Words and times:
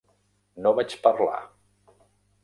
No 0.65 0.71
vaig 0.79 0.95
parlar. 1.03 1.37